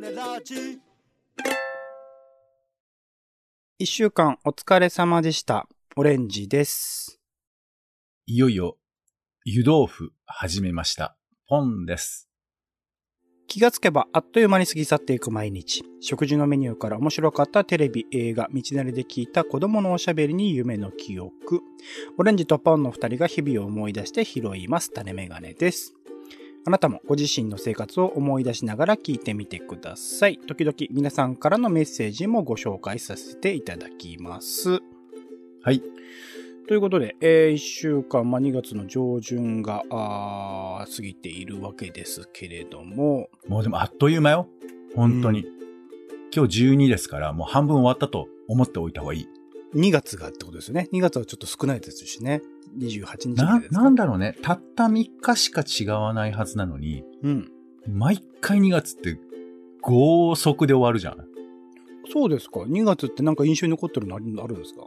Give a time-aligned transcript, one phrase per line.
[0.00, 0.78] ネラジ
[3.78, 5.66] 一週間お疲れ様でした。
[5.96, 7.18] オレンジです。
[8.26, 8.76] いよいよ、
[9.46, 11.16] 湯豆腐始めました。
[11.48, 12.28] ポンです。
[13.48, 15.82] 気がつけばあっという間に過ぎ去っていく毎日。
[16.02, 21.62] 食事のメニューから面白かったテレビ、映画、道なりで聞いた子供のおしゃべりに夢の記憶。
[22.18, 24.92] オレンジとポンの二人が日々を思い出して拾います。
[24.92, 25.94] 種メガネです。
[26.66, 30.36] あなたもご自身の生活を思い出しながら聞いてみてください。
[30.36, 34.80] 時々皆さんからのメッセージもご紹介させていただきます。
[35.62, 35.80] はい。
[36.66, 44.48] ということで、えー、1週間、まあ、2月の上旬が過ぎているわけですけれども、もうでもあっという間よ。
[44.96, 45.44] 本当に。
[46.34, 49.28] 今日12ですから、もう半分終わったと思っておいた方がいい。
[49.76, 50.88] 2月がってことですね。
[50.92, 52.42] 2月はちょっと少ないですしね。
[52.78, 54.36] 28日ななんだろうね。
[54.42, 57.50] たった3日しか違わないはずなのに、うん。
[57.88, 59.18] 毎回2月って、
[59.80, 61.16] 豪速で終わるじゃん。
[62.12, 62.60] そうですか。
[62.60, 64.82] 2月ってなんか印象に残ってるのあるあるんですか？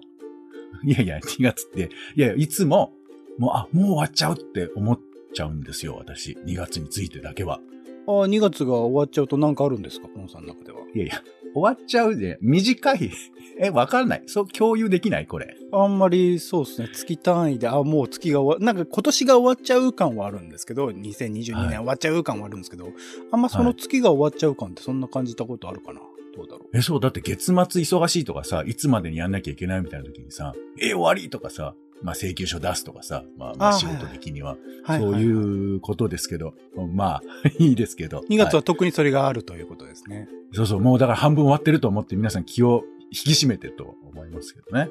[0.84, 2.94] いやいや、2月って、いや、いつも、
[3.38, 5.00] もう、あ、もう終わっちゃうって思っ
[5.34, 6.38] ちゃうんですよ、私。
[6.46, 7.60] 2月についてだけは。
[8.08, 10.08] ああ、2月が終わっちゃうとなんかあるんですか？
[10.08, 10.80] ポンさんの中では。
[10.96, 11.22] いやいや、
[11.60, 13.12] 終わっちゃうで、短い。
[13.62, 14.24] え、わかんない。
[14.28, 15.58] そう、共有できないこれ。
[15.74, 16.90] あんまりそうですね。
[16.94, 22.92] 月単位で、あ、もう月が終わ、なんか今年が終わっちゃう感はあるんですけど、2022はい年終わっちゃう感はあるんですけど、
[23.32, 26.00] あんまその月が終わっちゃう感ってそんな感じたことあるかな
[26.36, 36.54] どうだろうえ、そう、だって月末忙しいとかさ、いつまでにやんなきゃいけないみたいな時にさ、え、終わりとかさ、まあ請求書出すとかさ、まあまああ仕事的には、はいそうはいうことですけど、
[36.94, 37.22] まあ、
[37.60, 38.24] いいですけど。
[38.30, 40.28] 2月いは特にそれがあるということですね。
[40.54, 44.90] そうそう、もうだから半分終わってると思って皆さん気を引き締めてと思いますけどね。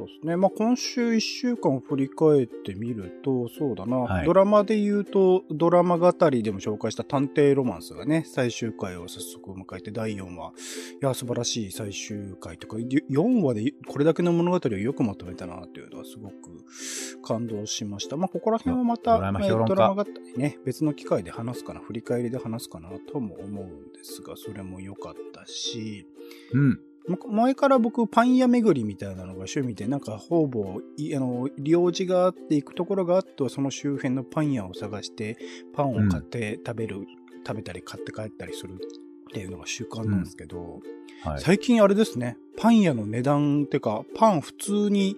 [0.00, 0.36] そうですね。
[0.36, 10.52] まあ、今週1週間を振り返ってみると、そうだな、はいドラマで言うと、ドラマ語りでも紹介した探偵ロマンスがね、最終回を早速迎えて、第4話。
[11.02, 16.34] いや、素晴らしい最終回とか、4話でこれだけの物語をよくまとめたなっていうのはすごく
[17.22, 18.16] 感動しました。
[18.16, 26.06] まあ、ここら辺はまた、ドラマドラマ語りね、別の機会で話すかな、振り返りで話すかなとも思うんですが、それも良かったし、
[26.52, 26.89] うん。
[27.10, 35.36] ま前から僕パン屋巡りみたいなのが趣味でなんかほぼいあの領事があって行くところがあってはその周辺のパン屋を探して
[35.74, 37.06] パンを買って食べる、
[37.46, 38.76] 食べたり買って帰ったりするっ
[39.32, 40.80] ていうのが習慣なんですけど、
[41.22, 41.40] はい。
[41.40, 42.36] 最近あれですね。
[42.56, 45.16] パン屋の値段ってかパン普通に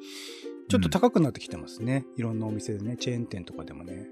[0.68, 4.06] ちょっと高くなってきてますね、いろんなお店でねチェーン店とかでもね。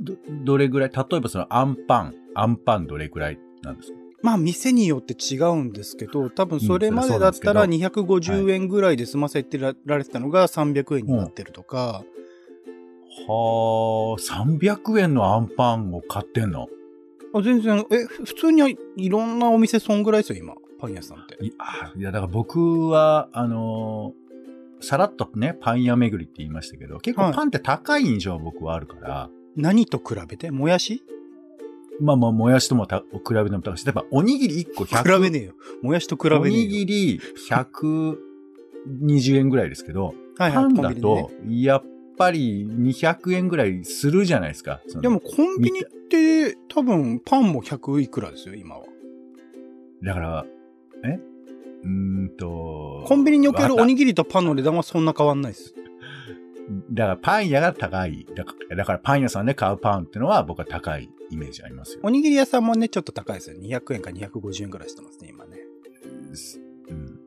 [0.00, 4.01] ど、どれぐらい、例えばそのアンパン、アンパンどれぐらいなんですか？
[4.22, 12.04] まあ店によって違うんですけど、多分それまでだったらうん250円ぐらいで済ませてられてたのが300円になってるとか、は
[13.28, 13.30] あ、
[14.20, 16.68] 300円のアンパンを買ってんの？
[17.34, 20.54] あ全然、え、ふ普通にいろんなお店そんぐらいですよ、今。
[20.78, 21.38] パン屋さんって。
[21.44, 21.52] い
[22.00, 24.22] や、だから僕は、あのー
[24.84, 27.30] さらっとね、パン屋巡りって言いましたけど、結はい。
[27.30, 30.50] 構パンって高い印象は僕はあるから、何と比べて？
[30.50, 31.04] もやし？
[32.00, 33.04] まあまあ、もやしともた比
[33.34, 35.52] べても高いし、例えばおにぎり1個比100、べねえよ。
[35.82, 36.42] もやしと比べねえよ。
[36.42, 41.84] おにぎり120円ぐらいですけど、はいはい、パンだと、やっ
[42.16, 44.80] ぱり200円ぐらいするじゃないですか。
[45.00, 48.84] でもコンビニって多分パンも100いくらですよ、今は。
[50.02, 50.46] だから、
[51.04, 51.20] え？
[51.84, 53.04] うーんと。
[53.06, 55.74] コンビニにおけるおにぎぎりとパンの値段はそんな変わんないです。
[56.90, 58.26] だからパン屋が高い。
[58.34, 62.00] だからだからパン屋さんで買うパンっていうのは僕は高いイメージありますよ。
[62.02, 63.56] おにぎり屋さんもね、ちょっと高いですよ。
[63.58, 65.58] 200円か250円ぐらいしてますね、今ね。
[66.88, 67.18] うん、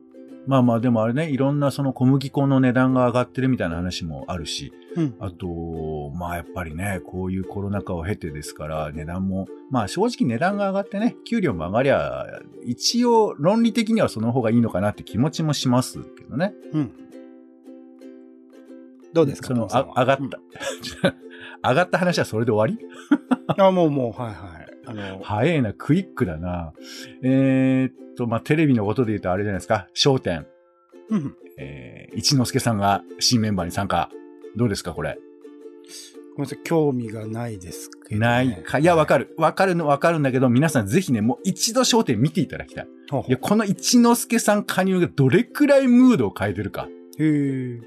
[0.46, 5.16] まあまあでもあれね、いろんなその小麦粉の値段が上がってるみたいな話もあるし、うん。
[5.18, 12.26] あと、まあやっぱりね、こういうコロナ禍を経てですから、値段も、まあ正直値段が上がってね、給料も上がりゃ、
[12.64, 16.54] 一応論理的にはその方がいいのかなって気持ちもしますけどね。
[16.72, 16.92] うん。
[19.12, 20.18] どうですかそのあ上がっ
[21.02, 21.14] た、
[21.62, 22.86] 上がった話はそれで終わり？
[23.56, 24.66] う んあ、もうもう、はいはい。
[24.86, 26.72] あの、早いな、クイックだな。
[27.22, 29.88] えー、っと、まあ、テレビのことで言うとあれじゃないですか？
[29.94, 30.46] 焦点。
[31.10, 31.36] うん。
[31.58, 34.10] えー、一之輔さんが新メンバーに参加。
[34.56, 35.18] どうですか、これ？
[36.36, 38.26] ごめんなさい、興味がないですけど、ね。
[38.26, 38.78] ないか？
[38.78, 39.28] いや、わかる。
[39.30, 39.34] る。
[39.38, 42.88] わかるのわかるんだけど、皆さんぜひね、もう一度焦点見ていただきたい。
[43.10, 46.88] ほうほいや、この一之輔さん加入がどれくらいムードを変えてるか。
[47.18, 47.80] うへえ。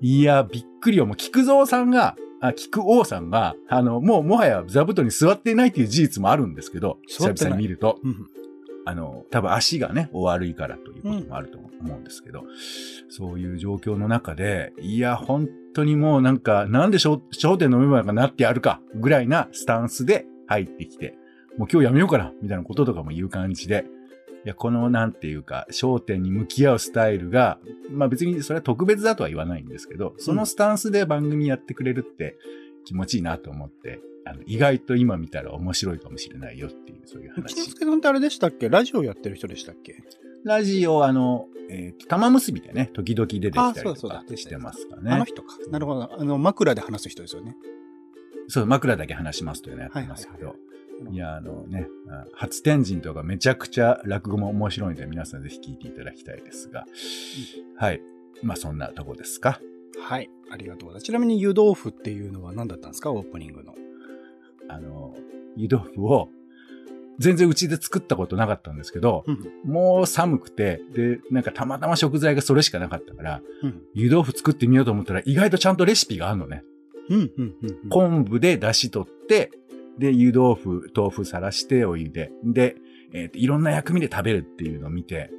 [0.00, 1.04] いや、びっくりよ。
[1.06, 7.98] もう、菊蔵さんが、あ、菊王さんが、あの、もう、もはや座布団に座っていないっていう事実もあるんですけど、久々に見ると。
[8.02, 8.26] うん。
[8.86, 12.44] あの、多分足がね、お悪いからということもあると思うんですけど、
[13.10, 21.14] そういう状況の中で、いや、本当にもうなんか、なんで商商店のメンバーがなってやるか、ぐらいなスタンスで入ってきて、
[21.58, 23.84] もう今日やめようかな、みたいなこととかも言う感じで、
[24.44, 27.58] いや、このなんていうか、焦点に向き合うスタイルが、
[27.90, 32.36] まあ別にそれは特別だとは言わないんですけど、そのスタンスで番組やってくれるって
[32.84, 37.70] 気持ちいいなと思って、あの意外と今見たら面白いかもしれないよっていう、そういう一之話。
[37.70, 38.68] 輔さんってあれでしたっけ？
[38.68, 40.02] ラジオやってる人でしたっけ？
[40.44, 45.10] ラジオ、あの、えー、玉結びでね、時々出てきたあそうだりとかしてますからね。
[45.12, 45.56] あの人か。
[45.70, 46.18] なるほど。
[46.18, 47.56] あの、枕で話す人ですよね。
[48.50, 50.46] そう、枕だけ話しますというのやってますけど。
[50.48, 50.62] はいはい
[51.12, 56.84] いや、あのね、あ初天神とかめちゃくちゃ落語も面白いので皆さんぜひ聞いていただきたいですが。
[57.78, 58.02] はい。
[58.42, 59.62] まあそんなとこですか？
[59.98, 60.28] はい。
[60.50, 61.04] ありがとうございます。
[61.04, 63.12] ちなみに湯豆腐っていうのは何だったんですか？
[63.12, 63.74] オープニングの。
[64.68, 65.14] あの、
[65.56, 66.28] 湯豆腐を
[67.18, 69.50] 全然うちで作ったことなかったんですけど、うん。
[69.64, 73.80] もう寒くて、で、なんかたまたま食材がそれしかなかったから、うん。
[73.94, 76.62] 湯豆腐作ってみようと思ったら意外とちゃんとレシピがあるのね。
[77.10, 77.32] うん。
[77.36, 77.54] うん。
[77.62, 77.88] うん。
[77.90, 79.50] 昆布で出汁取って、
[79.98, 82.76] で、湯豆腐、豆腐さらしてお湯で、で、
[83.12, 85.30] えーといろんな薬味で食べるっていうのを見て、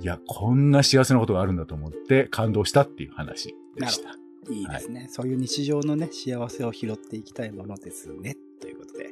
[0.00, 4.10] いや、こんな幸せなことがあるんだと思って感動したっていう話でした。
[4.52, 8.36] いいですね、そういう日常のね、幸せを拾っていきたいものですね。
[8.60, 9.10] ということで。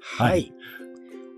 [0.00, 0.30] はい。
[0.30, 0.52] はい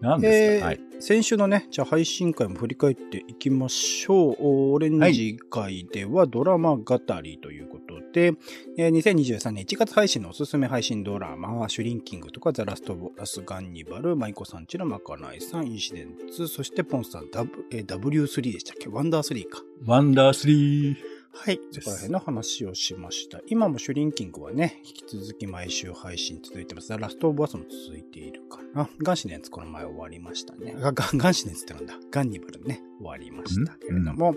[0.01, 4.37] 何ですか、えー先週のね、じゃあ配信会も振り返っていきましょう。
[4.73, 8.33] オレンジ会ではドラマ語りということで、
[8.79, 18.89] えー2023年1月配信のおすすめ配信ドラマは、シュリンキングとかザラストボラスガンニバル、マイコさんちのまかないさん、インシデンツ、そしてポンさん、W えー W3 でしたっけ？
[18.89, 19.63] ワンダー3か。
[19.85, 20.97] ワンダースリー。
[21.39, 21.61] はい。
[21.71, 23.41] そこら辺の話をしました。
[23.47, 26.97] 今もシュリンキングはね、引き続き毎週配信続いてます。
[26.97, 28.89] ラストオブアスも続いているかな。
[29.03, 30.75] ガンシネンツこの前終わりましたね。
[30.83, 31.95] あガンガンシネンツってなんだ。
[32.11, 34.35] ガンニバルね、終わりましたけれども。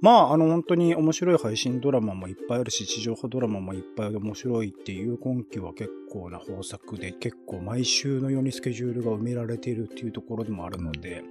[0.00, 11.24] まあ、あの、本当に面白い配信ドラマもいっぱいあるし、地上波ドラマもいっぱい面白いっていう今期は結構な豊作で、結構毎週のようにスケジュールが埋められているっていうところでもあるので、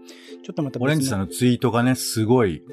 [0.43, 2.63] ちょっとまたオレンジさんのツイートがね、すごい、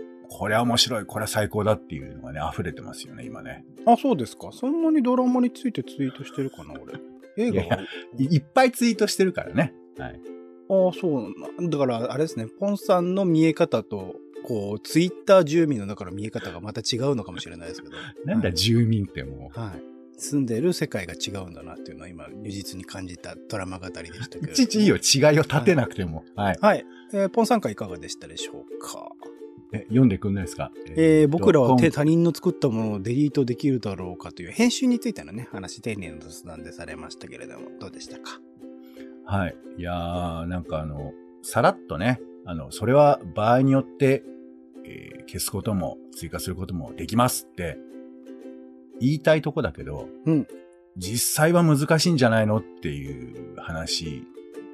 [0.43, 3.65] これは面白い、これは最高だっていうのがね、溢れてますよね、今ね。
[3.87, 4.50] あ、そうですか。
[4.50, 6.94] そんなにドラマについてツイートしてるかな、俺。
[7.37, 7.83] 映画いやは
[8.19, 9.73] いいっぱいツイートしてるからね。
[9.97, 10.21] はい。
[10.69, 11.79] ああ、そうなんだ。
[11.79, 17.94] だから、あれですね、ポンさんの見え方と、こう、ツイッター住民の中の見え方がまた違うのかもしれないですけど。
[18.27, 19.61] なんだ、はい住民ってもう。
[19.61, 19.83] はい。
[20.21, 24.50] 住んでる世界が違うんだなっていうのは今、如実に感じたドラマ語りでしたけど。
[24.50, 26.25] いちいちいいよ、違いを立てなくても。
[26.35, 26.59] はい。
[26.61, 26.85] はい。
[27.12, 29.12] えーポンさん会いかがでしたでしょうか？
[29.27, 29.31] え、
[29.72, 30.70] 読んでくんないですか？
[30.96, 38.40] えー僕らは他人の作ったものをデリートできるだろうかという編集についてのね、話、丁寧な雑談でされましたけれども、どうでしたか？
[39.24, 39.56] はい。
[39.78, 44.24] いやー、なんかあの、さらっとね、あの、それは場合によって、
[44.84, 47.78] えー消すことも追加することもできますって
[49.00, 50.46] 言いたいとこだけど、うん
[50.98, 54.26] 実際は難しいんじゃないのっていう話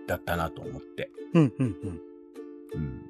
[0.08, 1.12] だったなと思って。
[1.32, 2.00] うん、うん、うん。
[2.74, 3.02] うん。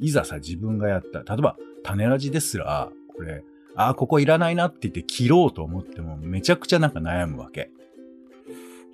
[0.00, 1.20] いざさ、自分がやった。
[1.20, 3.44] 例えば、種ラジですら、これ、
[3.76, 7.70] ああ、ここいらないなって言って切ろうと思っても、めちゃくちゃなんか悩むわけ。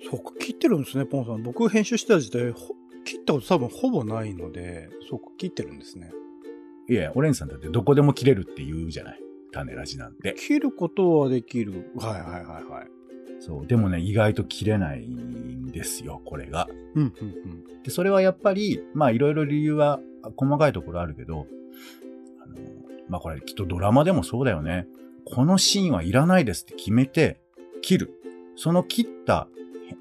[0.09, 1.43] そうか、切ってるんですね、ポンさん。
[1.43, 6.11] 僕編集してた時代、ほ切ったこと多分ほぼないので、そうか、切ってるんですね。
[6.89, 9.19] いや、オレンジさんだってどこでも切れるって言うじゃない。
[9.51, 10.35] 種ラジなんて。
[10.37, 11.91] 切ることはできる。
[11.97, 12.87] はいはいはいはい。
[13.39, 13.67] そう。
[13.67, 16.67] でもね、意外と切れないんですよ、これが。
[16.95, 17.83] うん、うん、うん。
[17.83, 19.99] で、それはやっぱり、まあいろいろ理由は
[20.35, 21.47] 細かいところあるけど、
[22.43, 22.55] あの、
[23.09, 24.87] まあこれきっとドラマでもそうだよね。
[25.25, 27.39] このシーンはいらないですって決めて、
[27.81, 28.11] 切る。
[28.55, 29.47] その切った、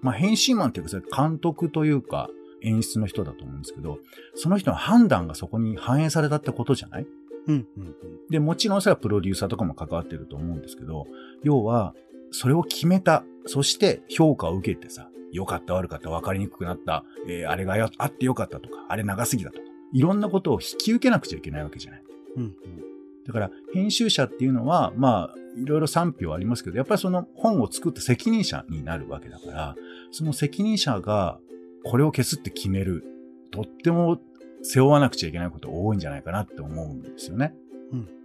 [0.03, 2.31] まあ編集マンっていうか、監督というか、
[2.63, 3.99] 演出の人だと思うんですけど、
[4.35, 7.07] その人の判断がそこに反映されたってことじゃない？
[7.47, 7.95] うん、うん、うん。
[8.29, 11.07] で、もちろんそれはプロデューサーとかも関わってると思うんですけど、
[11.43, 11.95] 要は、
[12.33, 22.03] それを決めた、そして評価を受けてさ、良かった悪かった分かりにくくなった、えーあれがやあって良かったとか、あれ長すぎだとか、いろんなことを引き受けなくちゃいけないわけじゃない。
[22.37, 22.55] うん、うん。
[23.27, 29.77] だから、編集者っていうのは、まあ、いろいろ賛否はありますけど、やっぱりその本を作った責任者になるわけだから、
[30.11, 31.39] その責任者が
[31.85, 33.05] これを消すって決める、
[33.51, 34.21] とっても
[34.63, 37.55] 背負わなくちゃいけないこと多いんじゃないかなって思うんですよね。
[37.93, 38.20] うん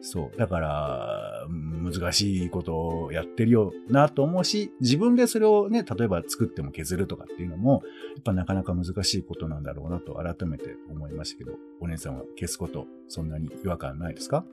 [0.00, 0.38] そう。
[0.38, 7.82] だから、難しいことをやってるよなと思うし、自分でそれをね、例えば作っても削るとかっていうのも、
[8.14, 14.44] やっぱなかなか難しいことなんだろうなと改めて思いましたけど、お姉さんは消すこと、そんなに違和感ないですか？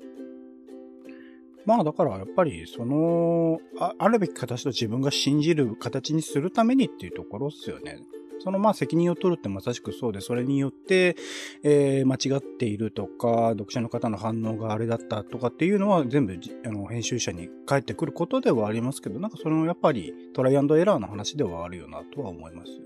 [1.65, 3.59] まあだからやっぱりその
[3.97, 7.99] あるべき形と自分が信じる形にするためにっていうところですよね。
[8.43, 11.15] そのまあ責任を取るってまさしくそうで、それによって、
[11.63, 22.83] えー間違っているとか、読者の方の反応があれだったとかっていうのは全部じあの編集者に返ってくることではありますけど、なんかそのやっぱりトライアンドエラーの話ではあるよなとは思いますよね。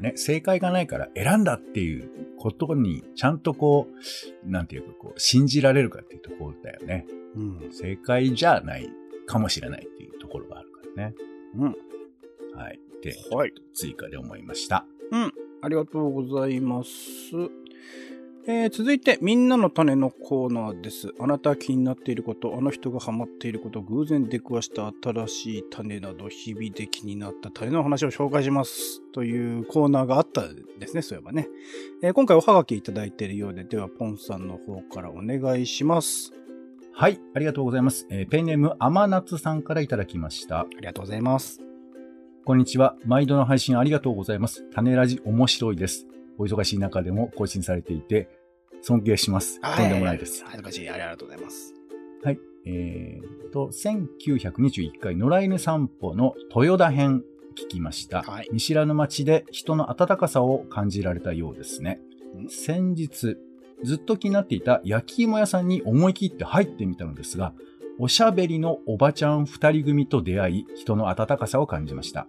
[0.00, 3.88] ね、正解がないから選んだっていうことにちゃんとこ
[4.44, 7.06] う、なんていうかこう、信じられるかっていうところだよね。
[7.34, 7.72] うん。
[7.72, 8.88] 正解じゃない
[9.26, 11.14] かもしれないっていうところがあるからね。
[11.56, 11.76] うん。
[12.54, 12.80] はい。
[13.02, 13.52] で、はい。
[13.74, 14.86] 追加で思いました。
[15.62, 16.90] ありがとうございます。
[18.48, 21.12] えー続いて、みんなの種のコーナーです。
[21.18, 29.02] あなたが気になっていること、あの人がハマっていること、偶然出くわした新しい種など、日々で気になった種の話を紹介します。
[29.12, 30.42] というコーナーがあった
[30.78, 31.48] ですね、そういえばね。
[32.02, 36.32] えー今回おはがきいただいているようで、では、ポンさんの方からお願いします。
[36.92, 37.20] はい。
[37.34, 38.06] ありがとうございます。
[38.10, 40.60] えーペンネーム、甘夏さんからいただきました。
[40.60, 41.65] ありがとうございます。
[42.46, 42.94] こんにちは。
[43.04, 44.62] 毎度の配信ありがとうございます。
[44.70, 46.06] 種ラジ面白いです。
[46.38, 48.28] お忙しい中でも更新されていて、
[48.82, 49.60] 尊敬します。
[49.60, 50.44] とんでもないです。
[50.44, 50.88] 恥ずかしい。
[50.88, 51.74] ありがとうございます。
[52.22, 52.38] はい。
[52.64, 57.24] えー、と、1921回野良犬散歩の豊田編
[57.58, 58.22] 聞きました。
[58.22, 61.98] はい見知らぬ街で人の温かさを感じられたようですね
[62.40, 62.48] ん。
[62.48, 63.38] 先日、
[63.82, 67.54] ずっと気になっていた焼き芋屋さんに思い切って入ってみたのですが、
[67.98, 72.28] おしゃべりのおばちゃん二人組と出会い、人の温かさを感じました。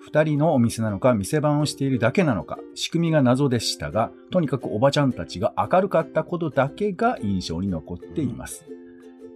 [0.00, 8.66] 二人のお店なのか、店番をしているだけなのか、仕組みが謎でしたが、とにかくおばちゃんたちが明るかったことだけが印象に残っています。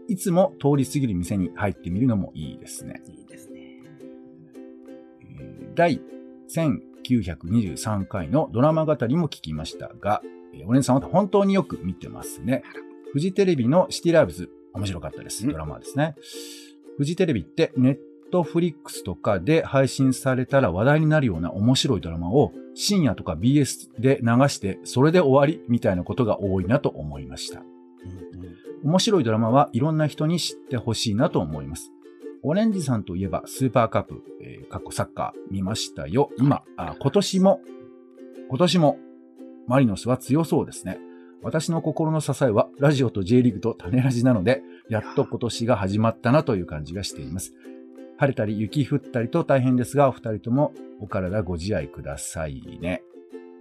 [0.09, 3.03] いつも通り過ぎる店に入ってみるのもいいですね。
[3.07, 3.61] いいですね。
[5.23, 6.01] えー第
[6.49, 10.21] 1923回のドラマ語りも聞きましたが、
[10.53, 12.65] えーお姉さんは本当によく見てますね。
[13.13, 15.45] フジテレビのシティライブズ、面白かったです。
[15.45, 16.15] うんドラマですね。
[16.97, 17.99] フジテレビってネッ
[18.31, 27.61] トフリックスとかで配信されたら話題になるような面白いドラマを深夜とか BS で流して、それで終わりみたいなことが多いなと思いました。
[27.61, 28.51] うんうん
[28.83, 31.93] 面白いドラマはいろんな人に知ってほしいなと思います。
[32.43, 36.31] オレンジさんといえばスーパーカップ、えー、過去サッカー見ましたよ。
[36.39, 37.61] 今、あ今年も、
[38.49, 38.99] 今年も
[39.67, 40.99] マリノスは強そうですね。
[41.43, 47.55] 私の心の支えはラジオと J リーグとタネラジなので、やっと今年が始まったなという感じがしています。
[48.19, 53.03] 晴れたり雪降ったりと大変ですが、お二人ともお体ご自愛くださいね。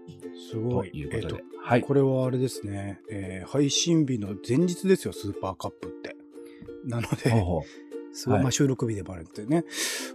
[0.07, 0.89] とすごい。
[0.89, 1.41] いうことで。
[1.41, 1.81] えっはい。
[1.81, 6.15] これはあれですね、えー配信日の前日ですよ、スーパーカップって。
[6.85, 9.65] なので、ほうほうすごい、はいまあ収録日でもあるってね。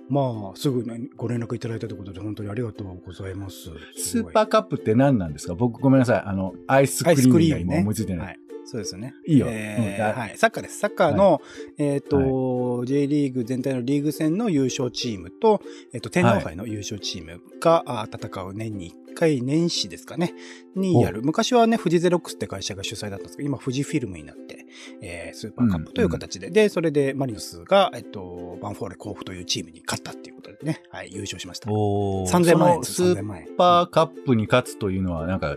[0.08, 3.70] まあ、すぐ、ね、ご連絡いただいたということで、本当にありがとうございます。
[3.96, 5.54] スーパーカップって何なんですか？
[5.54, 6.22] 僕ごめんなさい。
[6.24, 7.76] あの、アイスクリームが今。
[7.76, 8.26] 思いついてない。
[8.26, 8.38] はい。
[8.66, 9.14] そうですよね。
[9.26, 10.38] いいよえうんーはい。
[10.38, 10.78] サッカーです。
[10.78, 11.42] サッカーの、
[11.76, 15.60] えっ、と、J リーグ全体のリーグ戦の優勝チームと、
[15.92, 20.34] えっ、と、天皇杯の優勝チームが、あ戦う年に1回、年始ですかね、
[20.74, 21.22] にやる。
[21.22, 24.66] 昔はね、富士ゼロックスって会社が主催だったんですけど、今、富士フィルムになって、
[25.00, 31.70] えースーパーカップという形で、で、それでマリノスが、えっ、と、バンフォーレ甲府というチームに勝ったっていうことでね、はい、優勝しました。
[31.70, 32.30] おー。
[32.30, 33.46] 3000万円です、ス3000万円。
[33.46, 35.56] ーパーカップに勝つというのは、なんか、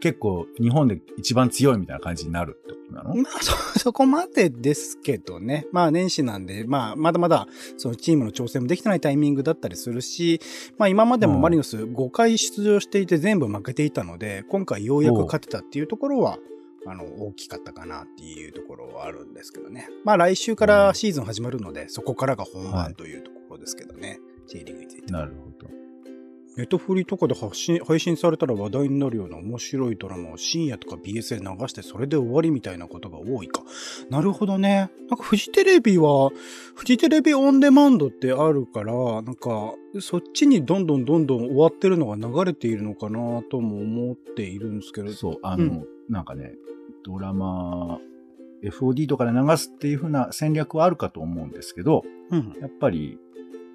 [0.00, 3.14] 結構日本で一番強いみたいな感じになるってことなの？
[3.14, 5.66] まあ、そ、 そこまでですけどね。
[5.72, 7.46] まあ、年始なんで、まあ、まだまだ、
[7.76, 10.40] そのチームの調整もできてないタイミングだったりするし、
[10.78, 16.38] まあ、今までもマリノス5回出場していて全部負けていたので、今回ようやく勝てたっていうところは、
[16.84, 19.88] あの、大きかったかなっていうところはあるんですけどね。
[20.04, 24.18] まあ、来週からシーズン始まるので、そこからが本番というところですけどね。
[24.48, 25.20] J リーグについては。
[25.20, 25.81] なるほど。
[26.56, 33.62] ネットフリとかで発信配信されたら話題になるような面白いドラマを深夜とか BS で流してそれで終わりみたいなことが多いか。
[34.10, 34.90] なるほどね。
[35.08, 36.30] なんかフジテレビは、
[36.74, 45.12] フジテレビオンデマンドってあるから、なんかそっちにどんどんどんどん終わってるのが流れているのかなとも思っているんですけど。
[45.12, 46.52] そう、あの、うんなんかね、
[47.04, 47.98] ドラマ、
[48.62, 52.52] FOD とかで流すっていう風な戦略はあるかと思うんですけど、うん。
[52.60, 53.18] やっぱり、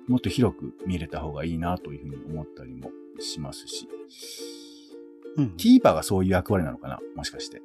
[0.08, 3.88] もっと広く見れた方がいいなというふうに思ったりもしますし、
[5.36, 5.54] うん。
[5.58, 7.00] TVer がそういう役割なのかな？
[7.16, 7.62] もしかして。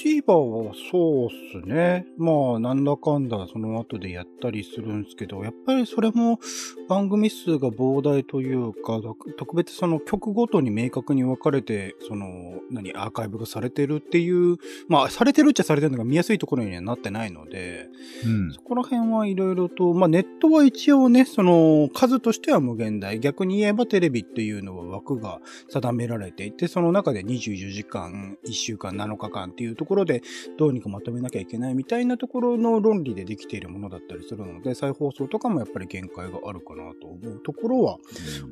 [0.00, 2.06] TVer はそうっすね。
[2.16, 6.38] まあ、なんだかんだその後でやったりするんですけど、やっぱりそれも
[6.88, 14.56] 番組数が膨大というか、特特別その曲ごとに明確に分かれて、その、何、アーカイブがされてるっていう、
[14.88, 17.88] まあ、されてるっちゃされてるのが見やすいところにはなってないので、
[18.24, 18.62] うんそ。
[18.62, 23.18] こら辺はいろいろと、まあネットは一応ね、その数としては無限大。
[23.20, 30.22] 逆に言えばテレビっていうのは枠が定められていて、その中で24時間、1週間、7日間っていうところで
[30.58, 37.98] どうにかまとめなきゃいけないみたいなところの論理でできているものだったりするので、再放送とかもやっぱり限界があるかなと思うところは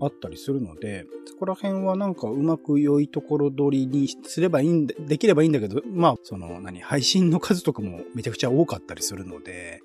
[0.00, 9.80] あったりするので、そこら辺はなんかうまく良いところ取りにすればいいんだ、できればいいんだけど、まあ、その、何、配信の数とかもめちゃくちゃ多かったりするので、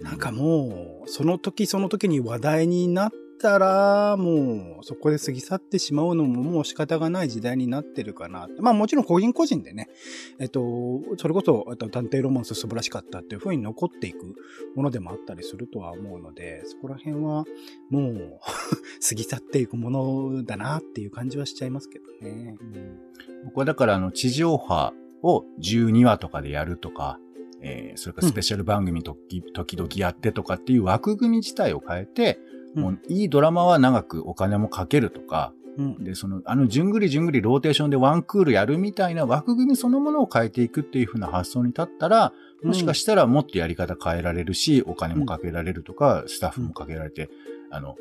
[0.00, 8.48] なんかもう、その時その時に話題になったら、もう、そこで過ぎ去ってしまうのももう仕方がない時代になってるかな。
[8.58, 9.88] まあもちろん個人個人でね、
[10.38, 14.34] えっと、それこそ、あと探偵ロマンス素晴らしかったっていう風に残っていく
[14.74, 17.44] ものでもあったりするとは思うので、そこら辺は
[17.90, 18.40] もう
[19.08, 22.56] 過ぎ去っていくものだなっていう感じはしちゃいますけどね。
[22.60, 22.98] うん、
[23.46, 27.18] 僕はだからあの、地上波を12話とかでやるとか、
[27.62, 32.38] えー、それからスペシャル番組時,、々やってとかっていう枠組み自体を変えて、
[32.76, 47.28] もういいドラマは長くお金もかけるとか、うん、で、その、あの、じゅんぐりじゅんぐりローテーションでワンクールやるみたいな枠組みそのものを変えていくっていう風な発想に立ったら、もしかしたらもっとやり方変えられるし、お金もかけられるとか、スタッフもかけられて、
[47.70, 47.96] あの、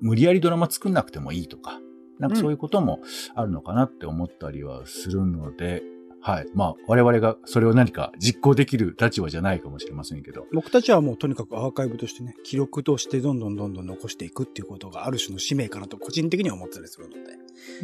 [0.00, 1.80] 無理やりドラマ作んなくてもいいとか、
[2.18, 3.00] なんかそういうことも
[3.34, 5.82] あるのかなって思ったりはするので、
[6.26, 6.46] はい。
[6.54, 10.44] まあ、我々がそれを何か実行できる立場じゃないかもしれませんけど。
[10.52, 17.20] 僕たちはもうとにかくアーカイブとしてね、記録としてどんどんどんどん残していくっていうことがある種の使命かなと個人的には思ったりするので。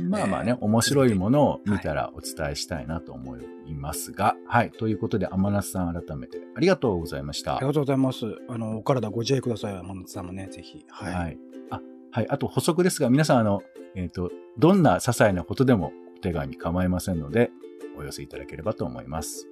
[0.09, 3.37] まあまあね、えー、面白いものを見たらお伝えしたいなと思
[3.69, 4.71] いますが、はい、はい。
[4.73, 7.59] ということで、天夏さん改めてありがとうございました。
[7.59, 8.27] ありがとうございます。
[8.49, 10.85] あの、お体ご自愛ください、天夏さんもね、ぜひ。
[10.89, 11.15] はい。
[11.15, 11.39] はい、
[11.71, 11.81] あ、
[12.11, 12.27] はい。
[12.29, 13.63] あと補足ですが、皆さん、あの、
[13.95, 17.53] えっ、ー、と、どんな些細なことでもお手紙構いませんので、
[17.97, 19.47] お寄せいただければと思います。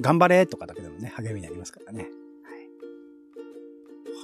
[0.00, 2.08] 頑張れとかだけでもね、励みになりますからね。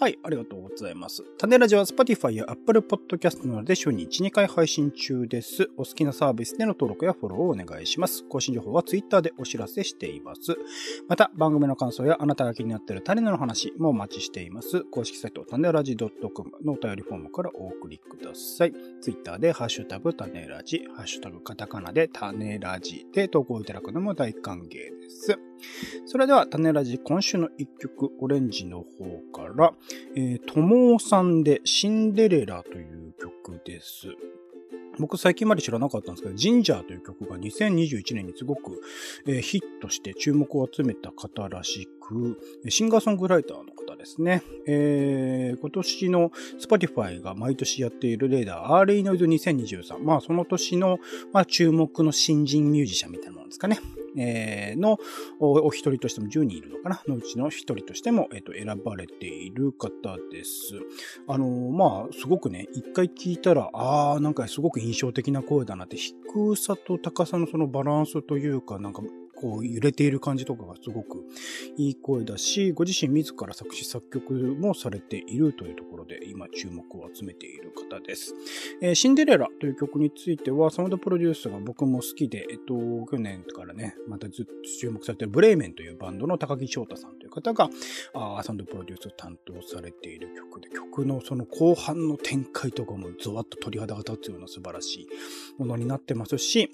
[0.00, 1.22] はい、ありがとうございます。
[1.38, 5.70] 種ラジは Spotify や Apple Podcast などで週に1、2回配信中です。
[5.76, 8.24] お好きなサービスでの登録やフォローをお願いします。
[8.24, 10.56] 更新情報は Twitter でお知らせしています。
[11.08, 14.82] また、番組の感想やあなたが気になっている種の話もお待ちしています。
[14.84, 16.10] 公式サイト、種ラジ .com
[16.64, 18.72] のお便りフォームからお送りください。
[19.00, 25.51] Twitter でハッシュタグ種ラジ、ハッシュタグカタカナで種ラジで投稿いただくのも大歓迎です。
[26.06, 28.86] それでは、種ラジ今週の一曲、オレンジの方
[29.32, 29.72] から、
[30.16, 34.08] えー、ともおさんでシンデレラという曲です。
[34.98, 38.80] 僕最近まで知らなかったんですけど、ジンジャーという曲が2021年にすごく、
[39.26, 44.42] えー、ヒットして注目を集めた方らしく、シンガーソングライターの方ですね。
[44.66, 49.98] えー、今年の Spotify が毎年やっているレーダー、RE ノイズ2023。
[50.02, 50.98] まあその年の、
[51.32, 53.80] まあ、注目の新人ミュージシャンみたいなものですかね。
[54.16, 54.98] え、の
[55.38, 57.02] お一人としても10人いるのかな？
[57.06, 60.74] のうちの一人としても、えっ、ー、と、選ばれている方です。
[61.26, 69.02] あのー、まあ、すごくね、一回聞いたら、ああ、なんかすごく印象的な声だなって、低さと高さのそのバランスというか、なんか
[69.42, 71.26] こう揺れている感じとかがすごく
[71.76, 78.34] いい声だし、ご自身自ら作詞作曲もされているというところで今注目を集めている方です。
[78.80, 82.74] えー、シンデレラという曲についてはサウンドプロデュースが僕も好きで、えっと、
[83.10, 87.68] 去年からね、またずっと注目されているブレーメンというバンドの高木翔太さんという方が
[88.14, 95.08] あサウンドプロデュースを担当されている曲で、曲のその後半の展開とかもゾワッと鳥肌が立つような素晴らしい
[95.58, 96.70] ものになってますし、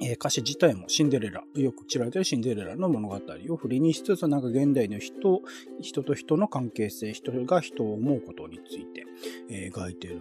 [0.00, 5.42] えー、歌詞自体もシンデレラ、よく知られているシンデレラの物語を振りにしつつ、なんか現代の人、
[5.80, 9.06] 人と人の関係性、人が人を思うことについて、
[9.48, 10.20] えー、描いている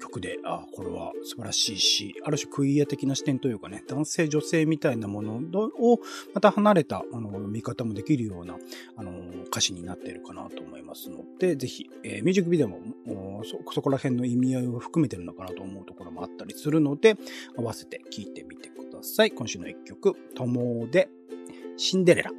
[0.00, 5.40] 曲で、あこれは素晴らしいし、ある種クイア的な視点というかね、男性女性みたいなもの
[5.78, 6.00] を
[6.34, 8.56] また離れたあの見方もできるような
[8.96, 9.12] あの
[9.46, 17.16] 歌詞になっているかなと思いますので、ぜひ、えー、ミュージックビデオもそそこら辺の意味合いを含めてるのかなと思うところもあったりするので、
[17.56, 18.79] 合わせて聴いてみてください。
[19.30, 21.08] 今週の一曲、友で
[21.76, 22.30] シンデレラ。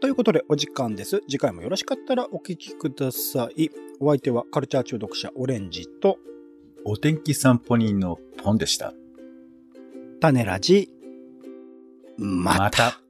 [0.00, 1.22] ということでお時間です。
[1.28, 3.70] 次回もよろしかったらお聴きください。
[4.00, 6.18] お相手はカルチャー中毒者オレンジと
[6.84, 8.92] お天気散歩人のポンでした。
[10.20, 10.90] 種ラジ、
[12.18, 12.58] また。
[12.58, 13.01] また